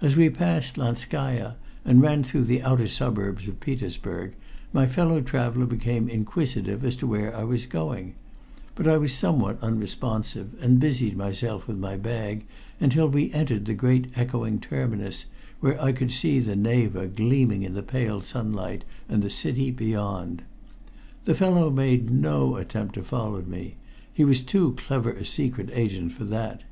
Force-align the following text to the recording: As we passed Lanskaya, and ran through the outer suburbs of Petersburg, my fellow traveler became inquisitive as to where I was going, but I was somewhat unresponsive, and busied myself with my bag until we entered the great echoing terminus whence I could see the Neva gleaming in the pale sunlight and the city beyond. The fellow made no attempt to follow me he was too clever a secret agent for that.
As 0.00 0.14
we 0.14 0.30
passed 0.30 0.78
Lanskaya, 0.78 1.56
and 1.84 2.00
ran 2.00 2.22
through 2.22 2.44
the 2.44 2.62
outer 2.62 2.86
suburbs 2.86 3.48
of 3.48 3.58
Petersburg, 3.58 4.34
my 4.72 4.86
fellow 4.86 5.20
traveler 5.20 5.66
became 5.66 6.08
inquisitive 6.08 6.84
as 6.84 6.94
to 6.94 7.08
where 7.08 7.34
I 7.36 7.42
was 7.42 7.66
going, 7.66 8.14
but 8.76 8.86
I 8.86 8.96
was 8.98 9.12
somewhat 9.12 9.60
unresponsive, 9.60 10.50
and 10.62 10.78
busied 10.78 11.16
myself 11.16 11.66
with 11.66 11.76
my 11.76 11.96
bag 11.96 12.44
until 12.78 13.08
we 13.08 13.32
entered 13.32 13.64
the 13.64 13.74
great 13.74 14.12
echoing 14.14 14.60
terminus 14.60 15.24
whence 15.58 15.80
I 15.80 15.90
could 15.90 16.12
see 16.12 16.38
the 16.38 16.54
Neva 16.54 17.08
gleaming 17.08 17.64
in 17.64 17.74
the 17.74 17.82
pale 17.82 18.20
sunlight 18.20 18.84
and 19.08 19.24
the 19.24 19.28
city 19.28 19.72
beyond. 19.72 20.42
The 21.24 21.34
fellow 21.34 21.68
made 21.68 22.10
no 22.10 22.54
attempt 22.54 22.94
to 22.94 23.02
follow 23.02 23.42
me 23.42 23.74
he 24.14 24.22
was 24.24 24.44
too 24.44 24.74
clever 24.78 25.10
a 25.10 25.24
secret 25.24 25.68
agent 25.72 26.12
for 26.12 26.22
that. 26.26 26.62